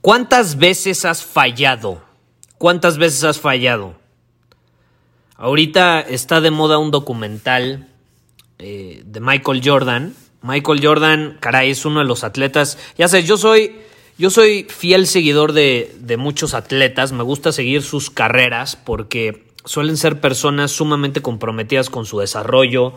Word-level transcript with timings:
¿Cuántas 0.00 0.58
veces 0.58 1.04
has 1.04 1.24
fallado? 1.24 2.02
¿Cuántas 2.56 2.98
veces 2.98 3.24
has 3.24 3.40
fallado? 3.40 3.96
Ahorita 5.36 6.00
está 6.00 6.40
de 6.40 6.50
moda 6.50 6.78
un 6.78 6.90
documental 6.90 7.88
eh, 8.58 9.02
de 9.04 9.20
Michael 9.20 9.60
Jordan. 9.64 10.14
Michael 10.42 10.80
Jordan, 10.84 11.36
caray, 11.40 11.70
es 11.70 11.84
uno 11.84 12.00
de 12.00 12.06
los 12.06 12.22
atletas. 12.22 12.78
Ya 12.96 13.08
sé, 13.08 13.24
yo 13.24 13.36
soy, 13.36 13.76
yo 14.18 14.30
soy 14.30 14.66
fiel 14.68 15.06
seguidor 15.06 15.52
de, 15.52 15.94
de 15.98 16.16
muchos 16.16 16.54
atletas. 16.54 17.12
Me 17.12 17.24
gusta 17.24 17.50
seguir 17.50 17.82
sus 17.82 18.08
carreras 18.08 18.76
porque 18.76 19.48
suelen 19.64 19.96
ser 19.96 20.20
personas 20.20 20.70
sumamente 20.70 21.22
comprometidas 21.22 21.90
con 21.90 22.06
su 22.06 22.20
desarrollo, 22.20 22.94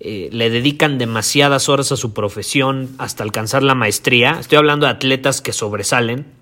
eh, 0.00 0.28
le 0.32 0.48
dedican 0.48 0.96
demasiadas 0.96 1.68
horas 1.68 1.90
a 1.90 1.96
su 1.96 2.14
profesión 2.14 2.94
hasta 2.98 3.24
alcanzar 3.24 3.62
la 3.62 3.74
maestría. 3.74 4.38
Estoy 4.38 4.58
hablando 4.58 4.86
de 4.86 4.92
atletas 4.92 5.40
que 5.40 5.52
sobresalen. 5.52 6.37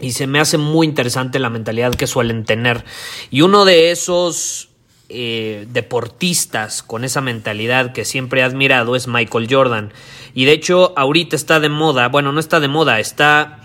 Y 0.00 0.12
se 0.12 0.26
me 0.26 0.40
hace 0.40 0.58
muy 0.58 0.86
interesante 0.86 1.38
la 1.38 1.50
mentalidad 1.50 1.94
que 1.94 2.06
suelen 2.06 2.44
tener. 2.44 2.84
Y 3.30 3.42
uno 3.42 3.64
de 3.64 3.90
esos 3.90 4.70
eh, 5.08 5.66
deportistas 5.70 6.82
con 6.82 7.04
esa 7.04 7.20
mentalidad 7.20 7.92
que 7.92 8.04
siempre 8.04 8.40
he 8.40 8.44
admirado 8.44 8.96
es 8.96 9.08
Michael 9.08 9.48
Jordan. 9.50 9.92
Y 10.34 10.44
de 10.44 10.52
hecho 10.52 10.92
ahorita 10.96 11.36
está 11.36 11.60
de 11.60 11.68
moda, 11.68 12.08
bueno, 12.08 12.32
no 12.32 12.40
está 12.40 12.60
de 12.60 12.68
moda, 12.68 13.00
está, 13.00 13.60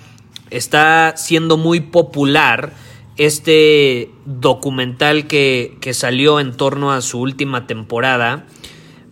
está 0.50 1.13
siendo 1.16 1.58
muy 1.58 1.80
popular 1.80 2.73
este 3.17 4.09
documental 4.25 5.28
que, 5.28 5.78
que 5.80 5.94
salió 5.94 6.39
en 6.39 6.58
torno 6.58 6.91
a 6.91 7.02
su 7.02 7.22
última 7.22 7.66
temporada 7.67 8.45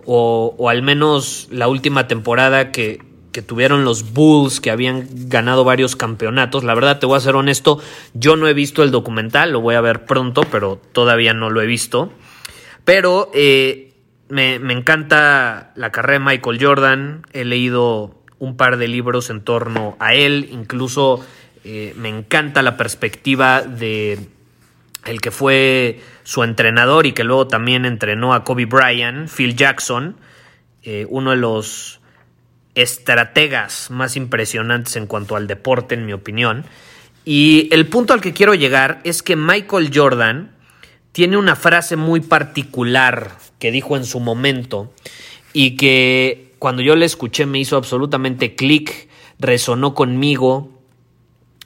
o, 0.06 0.70
al 0.70 0.82
menos 0.82 1.48
la 1.52 1.68
última 1.68 2.08
temporada 2.08 2.72
que, 2.72 3.02
que 3.34 3.42
tuvieron 3.42 3.84
los 3.84 4.14
Bulls, 4.14 4.62
que 4.62 4.72
habían 4.72 5.10
ganado 5.28 5.66
varios 5.66 5.98
campeonatos. 5.98 6.64
La 6.64 6.76
verdad, 6.76 7.00
te 7.00 7.06
voy 7.06 7.18
a 7.18 7.20
ser 7.20 7.36
honesto, 7.36 7.82
yo 8.14 8.38
no 8.38 8.48
he 8.48 8.54
visto 8.54 8.84
el 8.84 8.92
documental, 8.92 9.52
lo 9.52 9.60
voy 9.60 9.76
a 9.76 9.82
ver 9.82 10.06
pronto, 10.06 10.44
pero 10.50 10.80
todavía 10.94 11.34
no 11.34 11.50
lo 11.50 11.62
he 11.62 11.66
visto. 11.66 12.14
Pero 12.86 13.30
eh, 13.34 13.94
me, 14.30 14.56
encanta 14.56 15.74
la 15.76 15.92
carrera 15.92 16.20
de 16.20 16.26
Michael 16.26 16.64
Jordan, 16.64 17.26
he 17.34 17.44
leído 17.44 18.16
un 18.40 18.56
par 18.56 18.78
de 18.78 18.88
libros 18.88 19.30
en 19.30 19.42
torno 19.42 19.98
a 20.00 20.14
él, 20.14 20.48
incluso 20.52 21.26
eh, 21.64 21.94
me 21.98 22.10
encanta 22.10 22.62
la 22.62 22.78
perspectiva 22.78 23.62
de 23.62 24.20
el 25.06 25.20
que 25.20 25.32
fue 25.32 26.02
su 26.24 26.44
entrenador 26.44 27.06
y 27.06 27.12
que 27.12 27.26
luego 27.26 27.48
también 27.48 27.86
entrenó 27.86 28.34
a 28.34 28.44
Kobe 28.44 28.66
Bryant, 28.66 29.30
Phil 29.30 29.56
Jackson, 29.56 30.16
eh, 30.84 31.06
uno 31.10 31.32
de 31.32 31.38
los 31.38 32.00
estrategas 32.76 33.90
más 33.92 34.16
impresionantes 34.16 34.96
en 34.96 35.08
cuanto 35.08 35.36
al 35.36 35.48
deporte, 35.48 35.96
en 35.96 36.06
mi 36.06 36.14
opinión. 36.14 36.66
Y 37.26 37.70
el 37.72 37.88
punto 37.88 38.14
al 38.14 38.22
que 38.22 38.34
quiero 38.34 38.54
llegar 38.54 39.02
es 39.04 39.24
que 39.24 39.36
Michael 39.36 39.92
Jordan 39.94 40.56
tiene 41.12 41.38
una 41.38 41.56
frase 41.56 41.96
muy 41.96 42.22
particular 42.22 43.38
que 43.60 43.72
dijo 43.72 43.96
en 43.96 44.06
su 44.06 44.20
momento 44.20 44.92
y 45.54 45.78
que 45.78 46.54
cuando 46.60 46.82
yo 46.82 46.96
la 46.96 47.06
escuché 47.06 47.46
me 47.46 47.60
hizo 47.60 47.78
absolutamente 47.78 48.56
clic, 48.56 49.10
resonó 49.40 49.94
conmigo 49.94 50.72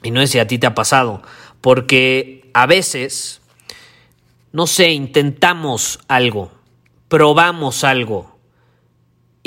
y 0.02 0.10
no 0.10 0.20
sé 0.20 0.26
si 0.26 0.38
a 0.38 0.46
ti 0.46 0.58
te 0.58 0.66
ha 0.66 0.74
pasado, 0.74 1.22
porque 1.60 2.50
a 2.52 2.66
veces 2.66 3.38
no 4.52 4.66
sé, 4.66 4.90
intentamos 4.90 6.00
algo, 6.08 6.50
probamos 7.08 7.84
algo, 7.84 8.37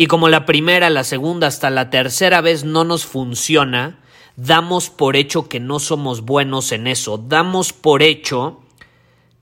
y 0.01 0.07
como 0.07 0.29
la 0.29 0.47
primera, 0.47 0.89
la 0.89 1.03
segunda, 1.03 1.45
hasta 1.45 1.69
la 1.69 1.91
tercera 1.91 2.41
vez 2.41 2.63
no 2.63 2.83
nos 2.83 3.05
funciona, 3.05 3.99
damos 4.35 4.89
por 4.89 5.15
hecho 5.15 5.47
que 5.47 5.59
no 5.59 5.77
somos 5.77 6.21
buenos 6.21 6.71
en 6.71 6.87
eso, 6.87 7.19
damos 7.19 7.71
por 7.71 8.01
hecho 8.01 8.61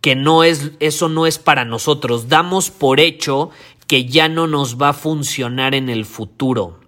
que 0.02 0.18
no 0.18 0.44
es 0.44 0.72
eso 0.82 1.08
no 1.08 1.28
es 1.28 1.40
para 1.40 1.64
nosotros, 1.64 2.28
damos 2.28 2.72
por 2.72 3.00
hecho 3.00 3.52
que 3.88 4.04
ya 4.04 4.28
no 4.28 4.48
nos 4.48 4.76
va 4.76 4.90
a 4.90 4.94
funcionar 4.94 5.76
en 5.76 5.88
el 5.88 6.04
futuro. 6.04 6.82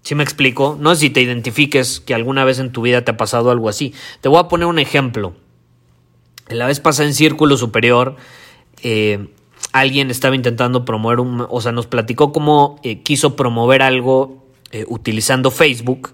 ¿Sí 0.00 0.14
me 0.14 0.24
explico? 0.24 0.78
No 0.80 0.94
sé 0.94 1.02
si 1.02 1.10
te 1.10 1.20
identifiques 1.20 2.00
que 2.00 2.14
alguna 2.14 2.46
vez 2.46 2.58
en 2.58 2.72
tu 2.72 2.80
vida 2.80 3.04
te 3.04 3.10
ha 3.10 3.18
pasado 3.18 3.50
algo 3.50 3.68
así. 3.68 3.92
Te 4.22 4.30
voy 4.30 4.38
a 4.38 4.48
poner 4.48 4.66
un 4.66 4.78
ejemplo. 4.78 5.34
La 6.48 6.66
vez 6.66 6.80
pasada 6.80 7.06
en 7.06 7.14
Círculo 7.14 7.58
Superior, 7.58 8.16
eh, 8.82 9.28
alguien 9.72 10.10
estaba 10.10 10.36
intentando 10.36 10.84
promover 10.84 11.20
un... 11.20 11.46
O 11.48 11.60
sea, 11.60 11.72
nos 11.72 11.86
platicó 11.86 12.32
cómo 12.32 12.78
eh, 12.82 13.02
quiso 13.02 13.36
promover 13.36 13.82
algo 13.82 14.44
eh, 14.70 14.84
utilizando 14.88 15.50
Facebook 15.50 16.12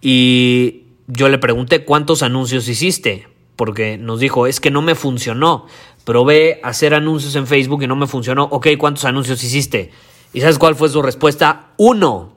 y 0.00 0.84
yo 1.06 1.28
le 1.28 1.38
pregunté 1.38 1.84
cuántos 1.84 2.22
anuncios 2.22 2.68
hiciste, 2.68 3.26
porque 3.56 3.98
nos 3.98 4.20
dijo, 4.20 4.46
es 4.46 4.60
que 4.60 4.70
no 4.70 4.82
me 4.82 4.94
funcionó. 4.94 5.66
Probé 6.04 6.60
hacer 6.62 6.94
anuncios 6.94 7.34
en 7.34 7.46
Facebook 7.46 7.82
y 7.82 7.86
no 7.86 7.96
me 7.96 8.06
funcionó. 8.06 8.44
Ok, 8.44 8.68
¿cuántos 8.78 9.04
anuncios 9.04 9.42
hiciste? 9.42 9.90
¿Y 10.32 10.40
sabes 10.40 10.58
cuál 10.58 10.74
fue 10.74 10.88
su 10.88 11.02
respuesta? 11.02 11.72
Uno. 11.76 12.32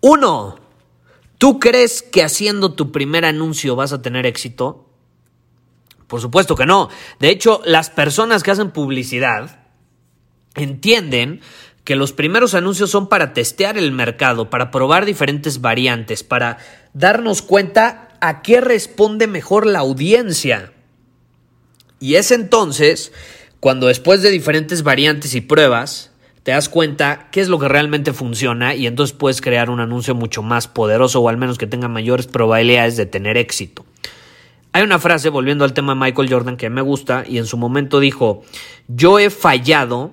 Uno, 0.00 0.56
¿tú 1.38 1.58
crees 1.58 2.02
que 2.02 2.22
haciendo 2.22 2.72
tu 2.72 2.92
primer 2.92 3.24
anuncio 3.24 3.76
vas 3.76 3.92
a 3.92 4.02
tener 4.02 4.26
éxito? 4.26 4.85
Por 6.06 6.20
supuesto 6.20 6.54
que 6.54 6.66
no. 6.66 6.88
De 7.18 7.30
hecho, 7.30 7.60
las 7.64 7.90
personas 7.90 8.42
que 8.42 8.50
hacen 8.50 8.70
publicidad 8.70 9.60
entienden 10.54 11.40
que 11.84 11.96
los 11.96 12.12
primeros 12.12 12.54
anuncios 12.54 12.90
son 12.90 13.08
para 13.08 13.32
testear 13.32 13.78
el 13.78 13.92
mercado, 13.92 14.50
para 14.50 14.70
probar 14.70 15.04
diferentes 15.04 15.60
variantes, 15.60 16.24
para 16.24 16.58
darnos 16.94 17.42
cuenta 17.42 18.08
a 18.20 18.42
qué 18.42 18.60
responde 18.60 19.26
mejor 19.26 19.66
la 19.66 19.80
audiencia. 19.80 20.72
Y 22.00 22.16
es 22.16 22.30
entonces 22.30 23.12
cuando 23.60 23.86
después 23.86 24.22
de 24.22 24.30
diferentes 24.30 24.82
variantes 24.82 25.34
y 25.34 25.40
pruebas, 25.40 26.10
te 26.42 26.52
das 26.52 26.68
cuenta 26.68 27.28
qué 27.32 27.40
es 27.40 27.48
lo 27.48 27.58
que 27.58 27.68
realmente 27.68 28.12
funciona 28.12 28.74
y 28.74 28.86
entonces 28.86 29.16
puedes 29.16 29.40
crear 29.40 29.70
un 29.70 29.80
anuncio 29.80 30.14
mucho 30.14 30.42
más 30.42 30.68
poderoso 30.68 31.20
o 31.20 31.28
al 31.28 31.36
menos 31.36 31.58
que 31.58 31.66
tenga 31.66 31.88
mayores 31.88 32.26
probabilidades 32.26 32.96
de 32.96 33.06
tener 33.06 33.36
éxito. 33.36 33.84
Hay 34.76 34.82
una 34.82 34.98
frase, 34.98 35.30
volviendo 35.30 35.64
al 35.64 35.72
tema 35.72 35.94
de 35.94 36.00
Michael 36.00 36.30
Jordan, 36.30 36.58
que 36.58 36.68
me 36.68 36.82
gusta 36.82 37.24
y 37.26 37.38
en 37.38 37.46
su 37.46 37.56
momento 37.56 37.98
dijo, 37.98 38.42
yo 38.88 39.18
he 39.18 39.30
fallado 39.30 40.10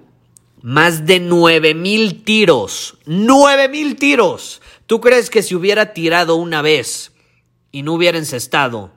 más 0.62 1.06
de 1.06 1.20
9000 1.20 2.24
tiros. 2.24 2.98
9000 3.06 3.98
tiros. 3.98 4.62
¿Tú 4.86 5.02
crees 5.02 5.30
que 5.30 5.44
si 5.44 5.54
hubiera 5.54 5.92
tirado 5.92 6.38
una 6.38 6.62
vez 6.62 7.12
y 7.74 7.84
no 7.84 7.92
hubiera 7.92 8.18
encestado, 8.18 8.94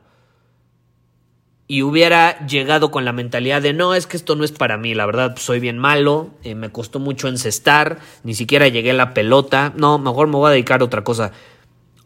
y 1.66 1.82
hubiera 1.82 2.46
llegado 2.46 2.92
con 2.92 3.04
la 3.04 3.12
mentalidad 3.12 3.60
de 3.60 3.72
no, 3.72 3.96
es 3.96 4.06
que 4.06 4.16
esto 4.16 4.36
no 4.36 4.44
es 4.44 4.52
para 4.52 4.78
mí, 4.78 4.94
la 4.94 5.04
verdad 5.04 5.32
pues, 5.32 5.44
soy 5.44 5.58
bien 5.58 5.78
malo, 5.78 6.30
eh, 6.44 6.54
me 6.54 6.70
costó 6.70 7.00
mucho 7.00 7.26
encestar, 7.26 7.98
ni 8.22 8.34
siquiera 8.34 8.68
llegué 8.68 8.92
a 8.92 8.94
la 8.94 9.14
pelota, 9.14 9.72
no, 9.74 9.98
mejor 9.98 10.28
me 10.28 10.36
voy 10.36 10.46
a 10.46 10.52
dedicar 10.52 10.80
a 10.80 10.84
otra 10.84 11.02
cosa. 11.02 11.32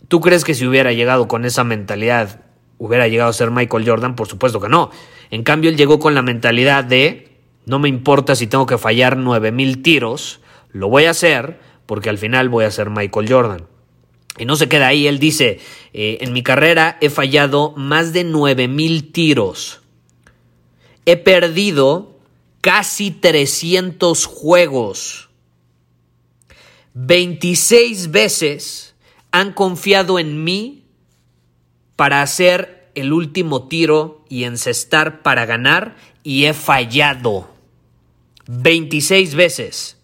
¿Tú 0.09 0.23
crees 0.23 0.45
que 0.45 0.55
si 0.55 0.67
hubiera 0.67 0.95
llegado 0.95 1.29
con 1.29 1.45
esa 1.45 1.62
mentalidad 1.62 2.41
hubiera 2.81 3.06
llegado 3.06 3.31
a 3.31 3.35
ser 3.35 3.53
Michael 3.53 3.88
Jordan? 3.88 4.17
Por 4.17 4.27
supuesto 4.27 4.61
que 4.61 4.69
no. 4.69 4.91
En 5.31 5.44
cambio, 5.44 5.71
él 5.71 5.77
llegó 5.77 6.00
con 6.00 6.15
la 6.17 6.23
mentalidad 6.23 6.82
de 6.82 7.29
no 7.67 7.79
me 7.79 7.88
importa 7.88 8.35
si 8.35 8.49
tengo 8.49 8.67
que 8.67 8.79
fallar 8.79 9.17
nueve 9.17 9.53
mil 9.53 9.82
tiros, 9.82 10.41
lo 10.73 10.88
voy 10.88 11.05
a 11.05 11.11
hacer 11.11 11.61
porque 11.87 12.09
al 12.09 12.19
final 12.19 12.49
voy 12.49 12.65
a 12.65 12.71
ser 12.71 12.91
Michael 12.91 13.31
Jordan. 13.31 13.67
Y 14.38 14.44
no 14.44 14.56
se 14.56 14.69
queda 14.69 14.88
ahí, 14.88 15.06
él 15.06 15.19
dice, 15.19 15.61
eh, 15.93 16.19
en 16.21 16.32
mi 16.32 16.43
carrera 16.43 16.97
he 17.00 17.11
fallado 17.11 17.75
más 17.77 18.12
de 18.12 18.25
9000 18.25 19.12
tiros. 19.12 19.81
He 21.05 21.17
perdido 21.17 22.17
casi 22.61 23.11
300 23.11 24.26
juegos. 24.26 25.31
26 26.94 28.11
veces 28.11 28.94
han 29.31 29.53
confiado 29.53 30.19
en 30.19 30.43
mí 30.43 30.85
para 32.00 32.23
hacer 32.23 32.91
el 32.94 33.12
último 33.12 33.69
tiro 33.69 34.25
y 34.31 34.44
encestar 34.44 35.20
para 35.20 35.44
ganar 35.44 35.97
y 36.23 36.47
he 36.47 36.55
fallado. 36.55 37.50
26 38.47 39.35
veces. 39.35 39.99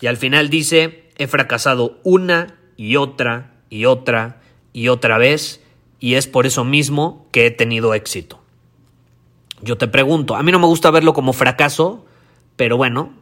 Y 0.00 0.08
al 0.08 0.16
final 0.16 0.50
dice, 0.50 1.08
he 1.18 1.28
fracasado 1.28 2.00
una 2.02 2.58
y 2.76 2.96
otra 2.96 3.52
y 3.70 3.84
otra 3.84 4.42
y 4.72 4.88
otra 4.88 5.18
vez 5.18 5.62
y 6.00 6.14
es 6.14 6.26
por 6.26 6.46
eso 6.46 6.64
mismo 6.64 7.28
que 7.30 7.46
he 7.46 7.52
tenido 7.52 7.94
éxito. 7.94 8.40
Yo 9.62 9.78
te 9.78 9.86
pregunto, 9.86 10.34
a 10.34 10.42
mí 10.42 10.50
no 10.50 10.58
me 10.58 10.66
gusta 10.66 10.90
verlo 10.90 11.12
como 11.12 11.32
fracaso, 11.32 12.06
pero 12.56 12.76
bueno, 12.76 13.12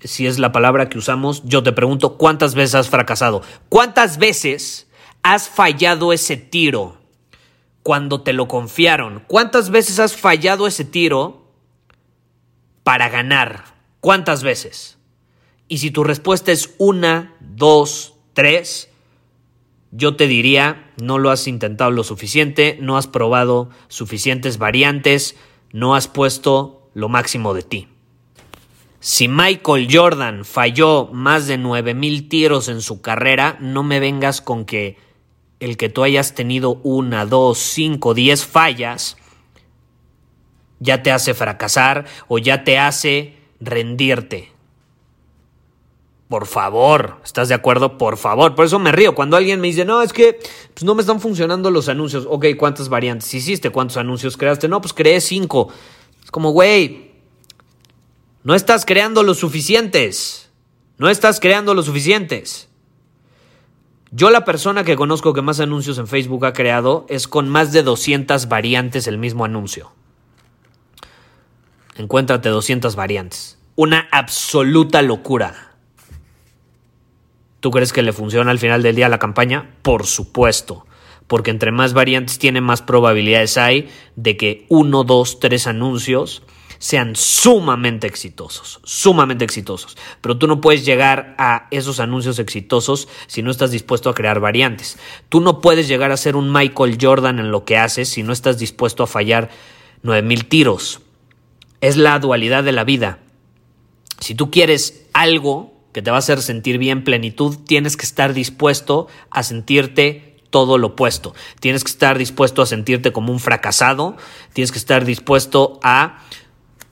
si 0.00 0.26
es 0.26 0.40
la 0.40 0.50
palabra 0.50 0.88
que 0.88 0.98
usamos, 0.98 1.44
yo 1.44 1.62
te 1.62 1.70
pregunto, 1.70 2.18
¿cuántas 2.18 2.56
veces 2.56 2.74
has 2.74 2.88
fracasado? 2.88 3.42
¿Cuántas 3.68 4.18
veces 4.18 4.87
has 5.22 5.48
fallado 5.48 6.12
ese 6.12 6.36
tiro 6.36 6.98
cuando 7.82 8.22
te 8.22 8.32
lo 8.32 8.48
confiaron? 8.48 9.24
¿Cuántas 9.26 9.70
veces 9.70 9.98
has 9.98 10.16
fallado 10.16 10.66
ese 10.66 10.84
tiro 10.84 11.52
para 12.82 13.08
ganar? 13.08 13.64
¿Cuántas 14.00 14.42
veces? 14.42 14.98
Y 15.68 15.78
si 15.78 15.90
tu 15.90 16.04
respuesta 16.04 16.52
es 16.52 16.74
una, 16.78 17.36
dos, 17.40 18.14
tres, 18.32 18.90
yo 19.90 20.16
te 20.16 20.26
diría, 20.26 20.92
no 21.00 21.18
lo 21.18 21.30
has 21.30 21.46
intentado 21.46 21.90
lo 21.90 22.04
suficiente, 22.04 22.78
no 22.80 22.96
has 22.96 23.06
probado 23.06 23.70
suficientes 23.88 24.58
variantes, 24.58 25.36
no 25.72 25.94
has 25.94 26.08
puesto 26.08 26.90
lo 26.94 27.08
máximo 27.08 27.54
de 27.54 27.62
ti. 27.62 27.88
Si 29.00 29.28
Michael 29.28 29.88
Jordan 29.90 30.44
falló 30.44 31.08
más 31.12 31.46
de 31.46 31.56
9000 31.56 32.28
tiros 32.28 32.68
en 32.68 32.82
su 32.82 33.00
carrera, 33.00 33.56
no 33.60 33.82
me 33.82 34.00
vengas 34.00 34.40
con 34.40 34.64
que 34.64 34.96
el 35.60 35.76
que 35.76 35.88
tú 35.88 36.02
hayas 36.02 36.34
tenido 36.34 36.80
una, 36.82 37.26
dos, 37.26 37.58
cinco, 37.58 38.14
diez 38.14 38.44
fallas 38.44 39.16
ya 40.80 41.02
te 41.02 41.10
hace 41.10 41.34
fracasar 41.34 42.06
o 42.28 42.38
ya 42.38 42.64
te 42.64 42.78
hace 42.78 43.36
rendirte. 43.60 44.52
Por 46.28 46.46
favor, 46.46 47.20
¿estás 47.24 47.48
de 47.48 47.54
acuerdo? 47.54 47.96
Por 47.96 48.18
favor. 48.18 48.54
Por 48.54 48.66
eso 48.66 48.78
me 48.78 48.92
río. 48.92 49.14
Cuando 49.14 49.36
alguien 49.36 49.60
me 49.60 49.68
dice, 49.68 49.84
no, 49.86 50.02
es 50.02 50.12
que 50.12 50.38
pues, 50.74 50.84
no 50.84 50.94
me 50.94 51.00
están 51.00 51.20
funcionando 51.20 51.70
los 51.70 51.88
anuncios. 51.88 52.26
Ok, 52.28 52.46
¿cuántas 52.58 52.90
variantes 52.90 53.32
hiciste? 53.32 53.70
¿Cuántos 53.70 53.96
anuncios 53.96 54.36
creaste? 54.36 54.68
No, 54.68 54.80
pues 54.80 54.92
creé 54.92 55.22
cinco. 55.22 55.72
Es 56.22 56.30
como, 56.30 56.50
güey, 56.50 57.12
no 58.42 58.54
estás 58.54 58.84
creando 58.84 59.22
los 59.22 59.38
suficientes. 59.38 60.50
No 60.98 61.08
estás 61.08 61.40
creando 61.40 61.74
los 61.74 61.86
suficientes. 61.86 62.67
Yo 64.10 64.30
la 64.30 64.44
persona 64.44 64.84
que 64.84 64.96
conozco 64.96 65.34
que 65.34 65.42
más 65.42 65.60
anuncios 65.60 65.98
en 65.98 66.06
Facebook 66.06 66.46
ha 66.46 66.54
creado 66.54 67.04
es 67.08 67.28
con 67.28 67.48
más 67.48 67.72
de 67.72 67.82
200 67.82 68.48
variantes 68.48 69.06
el 69.06 69.18
mismo 69.18 69.44
anuncio. 69.44 69.92
Encuéntrate 71.96 72.48
200 72.48 72.96
variantes. 72.96 73.58
Una 73.76 74.08
absoluta 74.10 75.02
locura. 75.02 75.74
¿Tú 77.60 77.70
crees 77.70 77.92
que 77.92 78.02
le 78.02 78.12
funciona 78.12 78.50
al 78.50 78.58
final 78.58 78.82
del 78.82 78.96
día 78.96 79.08
la 79.08 79.18
campaña? 79.18 79.74
Por 79.82 80.06
supuesto, 80.06 80.86
porque 81.26 81.50
entre 81.50 81.72
más 81.72 81.92
variantes 81.92 82.38
tiene, 82.38 82.60
más 82.60 82.82
probabilidades 82.82 83.58
hay 83.58 83.88
de 84.16 84.36
que 84.36 84.64
uno, 84.68 85.04
dos, 85.04 85.38
tres 85.40 85.66
anuncios 85.66 86.42
sean 86.78 87.16
sumamente 87.16 88.06
exitosos, 88.06 88.80
sumamente 88.84 89.44
exitosos. 89.44 89.96
Pero 90.20 90.38
tú 90.38 90.46
no 90.46 90.60
puedes 90.60 90.84
llegar 90.84 91.34
a 91.38 91.66
esos 91.70 92.00
anuncios 92.00 92.38
exitosos 92.38 93.08
si 93.26 93.42
no 93.42 93.50
estás 93.50 93.70
dispuesto 93.70 94.10
a 94.10 94.14
crear 94.14 94.40
variantes. 94.40 94.98
Tú 95.28 95.40
no 95.40 95.60
puedes 95.60 95.88
llegar 95.88 96.12
a 96.12 96.16
ser 96.16 96.36
un 96.36 96.52
Michael 96.52 96.98
Jordan 97.00 97.38
en 97.38 97.50
lo 97.50 97.64
que 97.64 97.76
haces 97.76 98.08
si 98.08 98.22
no 98.22 98.32
estás 98.32 98.58
dispuesto 98.58 99.02
a 99.02 99.06
fallar 99.06 99.50
9000 100.02 100.48
tiros. 100.48 101.00
Es 101.80 101.96
la 101.96 102.18
dualidad 102.18 102.64
de 102.64 102.72
la 102.72 102.84
vida. 102.84 103.18
Si 104.20 104.34
tú 104.34 104.50
quieres 104.50 105.06
algo, 105.12 105.78
que 105.92 106.02
te 106.02 106.10
va 106.10 106.16
a 106.16 106.20
hacer 106.20 106.42
sentir 106.42 106.78
bien 106.78 107.04
plenitud, 107.04 107.56
tienes 107.66 107.96
que 107.96 108.04
estar 108.04 108.34
dispuesto 108.34 109.08
a 109.30 109.42
sentirte 109.42 110.36
todo 110.50 110.78
lo 110.78 110.88
opuesto. 110.88 111.34
Tienes 111.60 111.84
que 111.84 111.90
estar 111.90 112.18
dispuesto 112.18 112.62
a 112.62 112.66
sentirte 112.66 113.12
como 113.12 113.32
un 113.32 113.40
fracasado, 113.40 114.16
tienes 114.52 114.72
que 114.72 114.78
estar 114.78 115.04
dispuesto 115.04 115.78
a 115.82 116.24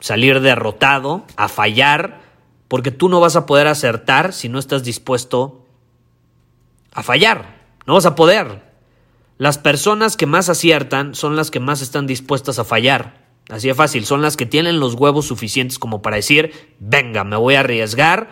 salir 0.06 0.40
derrotado, 0.40 1.24
a 1.36 1.48
fallar, 1.48 2.20
porque 2.68 2.92
tú 2.92 3.08
no 3.08 3.18
vas 3.18 3.34
a 3.34 3.44
poder 3.44 3.66
acertar 3.66 4.32
si 4.32 4.48
no 4.48 4.60
estás 4.60 4.84
dispuesto 4.84 5.66
a 6.92 7.02
fallar. 7.02 7.56
No 7.86 7.94
vas 7.94 8.06
a 8.06 8.14
poder. 8.14 8.62
Las 9.36 9.58
personas 9.58 10.16
que 10.16 10.26
más 10.26 10.48
aciertan 10.48 11.16
son 11.16 11.34
las 11.34 11.50
que 11.50 11.58
más 11.58 11.82
están 11.82 12.06
dispuestas 12.06 12.60
a 12.60 12.64
fallar. 12.64 13.26
Así 13.50 13.66
de 13.66 13.74
fácil, 13.74 14.06
son 14.06 14.22
las 14.22 14.36
que 14.36 14.46
tienen 14.46 14.78
los 14.78 14.94
huevos 14.94 15.26
suficientes 15.26 15.80
como 15.80 16.02
para 16.02 16.16
decir, 16.16 16.52
venga, 16.78 17.24
me 17.24 17.36
voy 17.36 17.56
a 17.56 17.60
arriesgar 17.60 18.30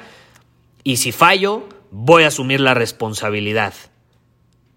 y 0.84 0.98
si 0.98 1.10
fallo, 1.10 1.68
voy 1.90 2.22
a 2.22 2.28
asumir 2.28 2.60
la 2.60 2.74
responsabilidad. 2.74 3.74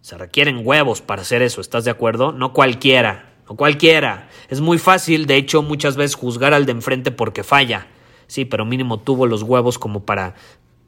Se 0.01 0.17
requieren 0.17 0.61
huevos 0.63 1.01
para 1.01 1.21
hacer 1.21 1.43
eso, 1.43 1.61
¿estás 1.61 1.85
de 1.85 1.91
acuerdo? 1.91 2.31
No 2.31 2.53
cualquiera, 2.53 3.36
no 3.47 3.55
cualquiera. 3.55 4.29
Es 4.49 4.61
muy 4.61 4.77
fácil, 4.77 5.25
de 5.25 5.37
hecho, 5.37 5.61
muchas 5.61 5.95
veces 5.95 6.15
juzgar 6.15 6.53
al 6.53 6.65
de 6.65 6.73
enfrente 6.73 7.11
porque 7.11 7.43
falla. 7.43 7.87
Sí, 8.27 8.45
pero 8.45 8.65
mínimo 8.65 8.99
tuvo 8.99 9.25
los 9.25 9.43
huevos 9.43 9.79
como 9.79 10.05
para 10.05 10.35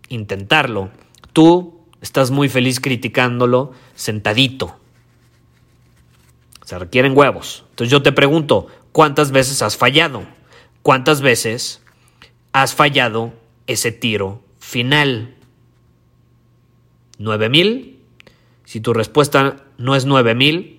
intentarlo. 0.10 0.90
Tú 1.34 1.80
estás 2.02 2.32
muy 2.32 2.50
feliz 2.50 2.80
criticándolo 2.80 3.72
sentadito. 3.96 4.78
Se 6.66 6.78
requieren 6.78 7.18
huevos. 7.18 7.66
Entonces 7.72 7.92
yo 7.92 8.02
te 8.02 8.12
pregunto, 8.12 8.68
¿cuántas 8.92 9.32
veces 9.32 9.62
has 9.62 9.78
fallado? 9.78 10.24
¿Cuántas 10.82 11.22
veces 11.22 11.82
has 12.52 12.74
fallado 12.74 13.34
ese 13.68 13.92
tiro 13.92 14.42
final. 14.58 15.36
¿9000? 17.20 17.96
Si 18.66 18.82
tu 18.82 18.94
respuesta 18.94 19.66
no 19.78 19.96
es 19.96 20.06
9000, 20.06 20.79